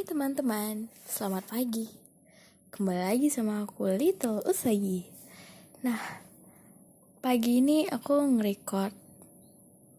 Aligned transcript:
Hai 0.00 0.08
teman-teman, 0.08 0.88
selamat 1.04 1.52
pagi. 1.52 1.84
Kembali 2.72 3.04
lagi 3.04 3.28
sama 3.28 3.68
aku 3.68 3.84
Little 3.84 4.40
Usagi 4.48 5.04
Nah, 5.84 6.00
pagi 7.20 7.60
ini 7.60 7.84
aku 7.84 8.16
nge-record 8.16 8.96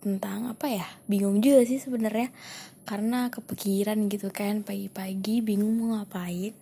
tentang 0.02 0.50
apa 0.50 0.74
ya? 0.74 0.90
Bingung 1.06 1.38
juga 1.38 1.62
sih 1.70 1.78
sebenarnya. 1.78 2.34
Karena 2.82 3.30
kepikiran 3.30 4.10
gitu 4.10 4.34
kan 4.34 4.66
pagi-pagi 4.66 5.46
bingung 5.46 5.78
mau 5.78 5.94
ngapain. 5.94 6.58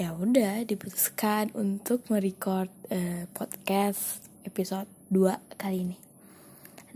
Ya 0.00 0.16
udah 0.16 0.64
diputuskan 0.64 1.52
untuk 1.52 2.08
merecord 2.08 2.72
uh, 2.88 3.28
podcast 3.36 4.24
episode 4.48 4.88
2 5.12 5.36
kali 5.60 5.84
ini. 5.84 5.96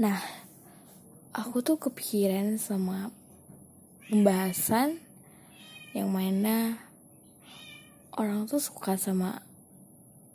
Nah, 0.01 0.17
aku 1.37 1.61
tuh 1.61 1.77
kepikiran 1.77 2.57
sama 2.57 3.13
pembahasan 4.09 5.05
yang 5.97 6.13
mana 6.13 6.77
orang 8.21 8.45
tuh 8.45 8.61
suka 8.61 9.01
sama 9.01 9.41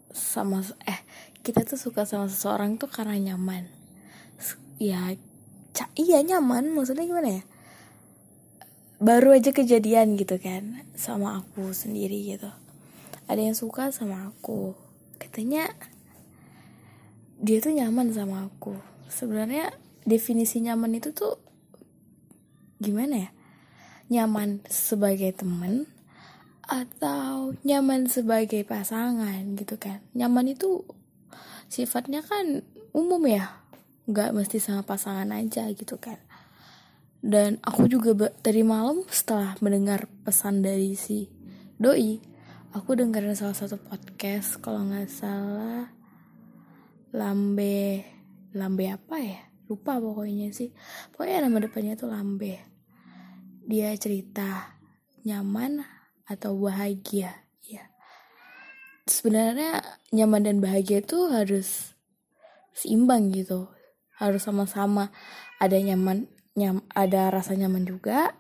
sama 0.09 0.65
eh 0.89 1.05
kita 1.45 1.61
tuh 1.61 1.77
suka 1.77 2.09
sama 2.09 2.25
seseorang 2.25 2.81
tuh 2.81 2.89
karena 2.89 3.13
nyaman. 3.13 3.69
Ya 4.81 5.13
iya 5.93 6.19
nyaman 6.25 6.73
maksudnya 6.73 7.05
gimana 7.05 7.29
ya? 7.41 7.43
Baru 8.97 9.38
aja 9.38 9.53
kejadian 9.53 10.17
gitu 10.17 10.41
kan 10.41 10.81
sama 10.97 11.45
aku 11.45 11.69
sendiri 11.77 12.25
gitu. 12.25 12.49
Ada 13.30 13.53
yang 13.53 13.53
suka 13.53 13.93
sama 13.93 14.33
aku. 14.33 14.73
Katanya 15.21 15.69
dia 17.38 17.61
tuh 17.61 17.77
nyaman 17.77 18.09
sama 18.09 18.49
aku. 18.49 18.81
Sebenarnya 19.13 19.69
definisi 20.09 20.57
nyaman 20.66 20.97
itu 20.97 21.13
tuh 21.13 21.38
gimana 22.81 23.30
ya 23.30 23.30
nyaman 24.12 24.59
sebagai 24.67 25.31
teman 25.31 25.88
atau 26.67 27.56
nyaman 27.64 28.12
sebagai 28.12 28.67
pasangan 28.67 29.56
gitu 29.56 29.80
kan. 29.80 30.04
Nyaman 30.12 30.52
itu 30.52 30.84
sifatnya 31.72 32.20
kan 32.20 32.67
umum 32.92 33.23
ya. 33.23 33.64
Nggak 34.12 34.36
mesti 34.36 34.59
sama 34.59 34.84
pasangan 34.84 35.32
aja 35.32 35.72
gitu 35.72 35.95
kan. 35.95 36.20
Dan 37.23 37.64
aku 37.64 37.88
juga 37.88 38.12
tadi 38.44 38.67
malam 38.67 39.08
setelah 39.08 39.56
mendengar 39.64 40.12
pesan 40.28 40.59
dari 40.59 41.00
si 41.00 41.32
doi 41.80 42.20
aku 42.76 42.98
dengerin 42.98 43.38
salah 43.38 43.56
satu 43.56 43.78
podcast 43.80 44.59
kalau 44.59 44.84
nggak 44.92 45.08
salah 45.08 45.88
lambe 47.16 48.04
lambe 48.52 48.86
apa 48.92 49.16
ya? 49.23 49.39
Lupa 49.72 50.04
pokoknya 50.04 50.52
sih. 50.52 50.76
Pokoknya 51.16 51.48
nama 51.48 51.64
depannya 51.64 51.95
tuh 51.95 52.12
lambe 52.12 52.70
dia 53.66 53.94
cerita 53.98 54.78
nyaman 55.22 55.86
atau 56.26 56.58
bahagia 56.58 57.45
ya. 57.66 57.90
Sebenarnya 59.06 59.81
nyaman 60.14 60.42
dan 60.45 60.58
bahagia 60.64 61.02
itu 61.02 61.30
harus 61.30 61.94
seimbang 62.73 63.34
gitu 63.34 63.70
harus 64.17 64.45
sama-sama. 64.45 65.09
Ada 65.58 65.82
nyaman 65.82 66.30
nyam 66.58 66.86
ada 66.94 67.32
rasa 67.34 67.58
nyaman 67.58 67.88
juga 67.88 68.36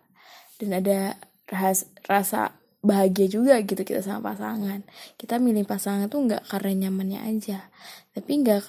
dan 0.61 0.77
ada 0.77 1.17
ras, 1.49 1.89
rasa 2.05 2.53
bahagia 2.81 3.29
juga 3.29 3.61
gitu 3.61 3.81
kita 3.81 4.01
sama 4.01 4.33
pasangan. 4.33 4.85
Kita 5.17 5.37
milih 5.37 5.65
pasangan 5.65 6.09
tuh 6.09 6.25
nggak 6.29 6.49
karena 6.49 6.87
nyamannya 6.87 7.19
aja 7.25 7.69
tapi 8.11 8.43
nggak 8.43 8.67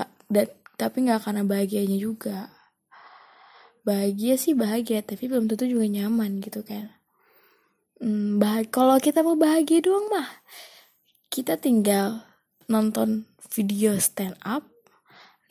tapi 0.79 0.97
nggak 1.07 1.21
karena 1.23 1.43
bahagianya 1.43 1.99
juga 1.99 2.51
bahagia 3.83 4.39
sih 4.39 4.55
bahagia 4.55 5.03
tapi 5.03 5.27
belum 5.27 5.51
tentu 5.51 5.67
juga 5.67 5.87
nyaman 5.87 6.39
gitu 6.43 6.63
kan. 6.63 6.91
Hmm, 8.03 8.43
bah 8.43 8.63
kalau 8.67 8.99
kita 8.99 9.23
mau 9.23 9.39
bahagia 9.39 9.79
doang 9.79 10.11
mah 10.11 10.27
kita 11.31 11.55
tinggal 11.59 12.27
nonton 12.67 13.31
video 13.51 13.95
stand 14.03 14.35
up 14.43 14.67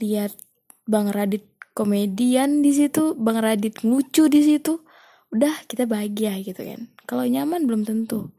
lihat 0.04 0.36
bang 0.84 1.08
Radit 1.12 1.48
komedian 1.72 2.60
di 2.60 2.76
situ 2.76 3.16
bang 3.16 3.40
Radit 3.40 3.84
lucu 3.88 4.28
di 4.28 4.44
situ 4.44 4.84
udah 5.32 5.64
kita 5.68 5.88
bahagia 5.88 6.36
gitu 6.44 6.60
kan. 6.60 6.92
Kalau 7.08 7.24
nyaman 7.24 7.68
belum 7.68 7.88
tentu. 7.88 8.32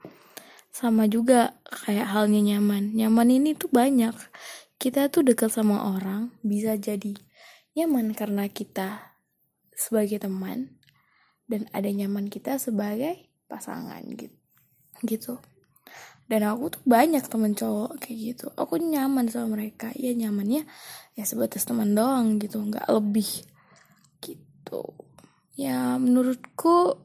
Sama 0.73 1.05
juga 1.05 1.57
kayak 1.69 2.09
halnya 2.17 2.41
nyaman. 2.57 2.97
Nyaman 2.97 3.29
ini 3.29 3.53
tuh 3.53 3.69
banyak. 3.69 4.13
Kita 4.77 5.09
tuh 5.13 5.25
dekat 5.25 5.53
sama 5.53 5.93
orang 5.93 6.33
bisa 6.41 6.77
jadi 6.77 7.17
nyaman 7.77 8.13
karena 8.13 8.49
kita 8.49 9.12
sebagai 9.83 10.23
teman 10.23 10.79
dan 11.51 11.67
ada 11.75 11.91
nyaman 11.91 12.31
kita 12.31 12.63
sebagai 12.63 13.27
pasangan 13.51 14.07
gitu 14.15 14.43
gitu. 15.03 15.43
Dan 16.31 16.47
aku 16.47 16.79
tuh 16.79 16.83
banyak 16.87 17.21
temen 17.27 17.53
cowok 17.53 17.99
kayak 17.99 18.19
gitu. 18.33 18.47
Aku 18.55 18.79
nyaman 18.79 19.29
sama 19.29 19.59
mereka. 19.59 19.91
Ya 19.99 20.15
nyamannya 20.15 20.65
ya 21.19 21.25
sebatas 21.27 21.67
teman 21.67 21.93
doang 21.93 22.41
gitu. 22.41 22.63
Nggak 22.63 22.89
lebih 22.89 23.29
gitu. 24.23 24.83
Ya 25.59 25.99
menurutku 26.01 26.97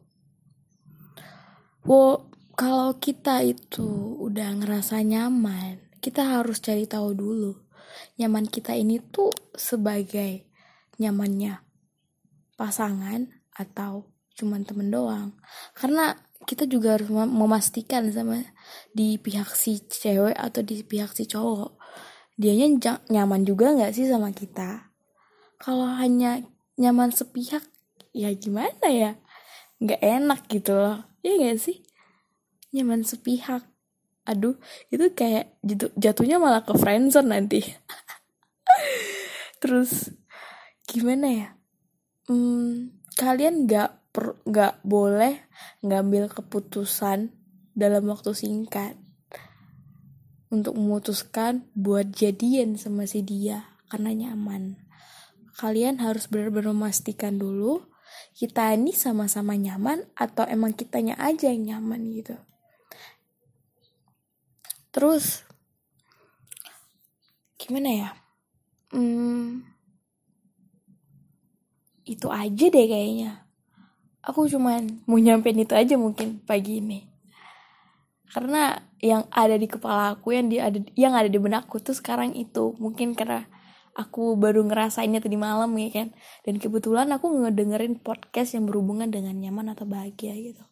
wo 1.84 2.32
kalau 2.56 2.96
kita 3.00 3.44
itu 3.44 4.16
udah 4.24 4.64
ngerasa 4.64 5.04
nyaman 5.04 5.84
kita 6.00 6.40
harus 6.40 6.64
cari 6.64 6.88
tahu 6.88 7.12
dulu. 7.12 7.54
Nyaman 8.22 8.48
kita 8.48 8.78
ini 8.78 9.02
tuh 9.02 9.34
sebagai 9.58 10.48
nyamannya 11.02 11.67
pasangan 12.58 13.30
atau 13.54 14.10
cuman 14.38 14.66
temen 14.66 14.90
doang. 14.90 15.38
Karena 15.78 16.18
kita 16.46 16.70
juga 16.70 16.98
harus 16.98 17.10
memastikan 17.10 18.06
sama 18.14 18.46
di 18.94 19.18
pihak 19.18 19.50
si 19.58 19.82
cewek 19.82 20.38
atau 20.38 20.62
di 20.62 20.86
pihak 20.86 21.14
si 21.14 21.26
cowok. 21.26 21.78
Dianya 22.38 23.02
nyaman 23.10 23.46
juga 23.46 23.74
nggak 23.74 23.94
sih 23.94 24.06
sama 24.06 24.30
kita? 24.30 24.94
Kalau 25.58 25.90
hanya 25.98 26.46
nyaman 26.78 27.10
sepihak 27.10 27.66
ya 28.14 28.30
gimana 28.38 28.86
ya? 28.86 29.18
Nggak 29.82 30.02
enak 30.02 30.40
gitu 30.50 30.78
loh. 30.78 31.02
Ya 31.26 31.34
gak 31.42 31.58
sih? 31.58 31.82
Nyaman 32.74 33.02
sepihak. 33.02 33.66
Aduh 34.30 34.62
itu 34.94 35.10
kayak 35.18 35.58
jatuhnya 35.98 36.38
malah 36.38 36.62
ke 36.62 36.78
friendzone 36.78 37.34
nanti. 37.34 37.66
Terus 39.62 40.14
gimana 40.86 41.28
ya 41.34 41.57
hmm, 42.28 42.94
kalian 43.16 43.68
nggak 43.68 43.92
nggak 44.50 44.82
boleh 44.82 45.46
ngambil 45.86 46.30
keputusan 46.32 47.32
dalam 47.78 48.10
waktu 48.10 48.34
singkat 48.34 48.98
untuk 50.48 50.80
memutuskan 50.80 51.68
buat 51.76 52.10
jadian 52.16 52.80
sama 52.80 53.06
si 53.06 53.22
dia 53.22 53.78
karena 53.92 54.16
nyaman. 54.16 54.80
Kalian 55.58 56.02
harus 56.02 56.30
benar-benar 56.30 56.74
memastikan 56.74 57.42
dulu 57.42 57.86
kita 58.38 58.74
ini 58.78 58.94
sama-sama 58.94 59.58
nyaman 59.58 60.06
atau 60.14 60.46
emang 60.46 60.78
kitanya 60.78 61.18
aja 61.18 61.50
yang 61.50 61.78
nyaman 61.78 62.14
gitu. 62.14 62.38
Terus 64.94 65.46
gimana 67.58 67.90
ya? 67.92 68.10
Hmm, 68.94 69.77
itu 72.08 72.32
aja 72.32 72.66
deh 72.72 72.88
kayaknya. 72.88 73.44
Aku 74.24 74.48
cuman 74.48 75.04
mau 75.08 75.20
nyampein 75.20 75.60
itu 75.60 75.76
aja 75.76 76.00
mungkin 76.00 76.40
pagi 76.44 76.80
ini. 76.80 77.04
Karena 78.28 78.76
yang 79.00 79.28
ada 79.32 79.56
di 79.56 79.68
kepala 79.70 80.16
aku 80.16 80.36
yang 80.36 80.48
di 80.52 80.60
ada 80.60 80.80
yang 80.96 81.16
ada 81.16 81.32
di 81.32 81.40
benakku 81.40 81.80
tuh 81.80 81.96
sekarang 81.96 82.36
itu. 82.36 82.76
Mungkin 82.80 83.16
karena 83.16 83.48
aku 83.96 84.36
baru 84.36 84.68
ngerasainnya 84.68 85.24
tadi 85.24 85.40
malam 85.40 85.72
ya 85.80 85.90
kan. 85.92 86.08
Dan 86.44 86.60
kebetulan 86.60 87.08
aku 87.12 87.32
ngedengerin 87.32 88.00
podcast 88.00 88.56
yang 88.56 88.68
berhubungan 88.68 89.08
dengan 89.08 89.36
nyaman 89.40 89.72
atau 89.72 89.88
bahagia 89.88 90.36
gitu. 90.36 90.64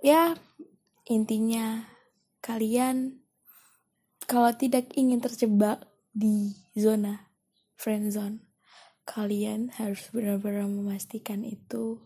Ya 0.00 0.36
intinya 1.04 1.84
kalian 2.40 3.20
kalau 4.24 4.54
tidak 4.54 4.88
ingin 4.94 5.20
terjebak 5.20 5.84
di 6.16 6.56
zona 6.72 7.28
friend 7.76 8.08
zone 8.08 8.45
kalian 9.06 9.70
harus 9.78 10.10
benar-benar 10.10 10.66
memastikan 10.66 11.46
itu 11.46 12.02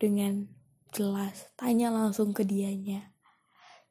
dengan 0.00 0.48
jelas. 0.96 1.52
Tanya 1.54 1.92
langsung 1.92 2.32
ke 2.32 2.42
dianya. 2.42 3.12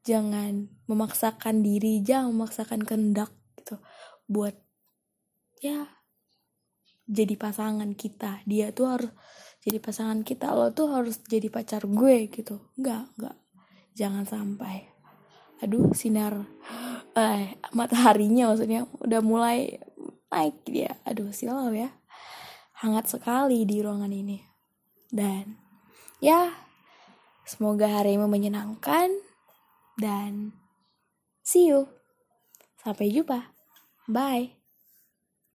Jangan 0.04 0.74
memaksakan 0.90 1.62
diri 1.62 2.02
jangan 2.02 2.34
memaksakan 2.34 2.82
kehendak 2.82 3.30
gitu 3.62 3.78
buat 4.26 4.58
ya 5.62 5.86
jadi 7.06 7.38
pasangan 7.38 7.94
kita. 7.94 8.42
Dia 8.50 8.74
tuh 8.74 8.90
harus 8.90 9.12
jadi 9.62 9.78
pasangan 9.78 10.26
kita 10.26 10.50
lo 10.56 10.74
tuh 10.74 10.90
harus 10.90 11.22
jadi 11.30 11.46
pacar 11.54 11.86
gue 11.86 12.26
gitu. 12.34 12.58
Enggak 12.74 13.06
enggak 13.16 13.38
jangan 13.94 14.26
sampai. 14.26 14.90
Aduh 15.62 15.94
sinar 15.94 16.42
eh 17.14 17.60
mataharinya 17.76 18.50
maksudnya 18.50 18.90
udah 18.98 19.22
mulai 19.22 19.78
naik 20.34 20.58
dia. 20.66 20.98
Aduh 21.06 21.30
silau 21.30 21.70
ya 21.70 21.99
hangat 22.80 23.12
sekali 23.12 23.68
di 23.68 23.84
ruangan 23.84 24.12
ini 24.12 24.40
dan 25.12 25.60
ya 26.24 26.70
Semoga 27.50 27.90
harimu 27.90 28.30
menyenangkan 28.30 29.10
dan 29.98 30.54
see 31.42 31.74
you. 31.74 31.90
Sampai 32.78 33.10
jumpa. 33.10 33.50
Bye. 34.06 34.59